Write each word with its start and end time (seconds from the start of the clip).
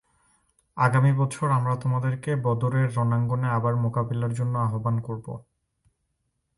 আগামী 0.77 1.11
বছর 1.13 1.47
আমরা 1.49 1.73
তোমাদেরকে 1.75 2.31
বদরের 2.43 2.87
রণাঙ্গনে 2.97 3.47
আবার 3.49 3.73
মোকাবিলার 3.75 4.31
জন্য 4.33 4.53
আহবান 4.59 4.95
করব। 4.99 5.27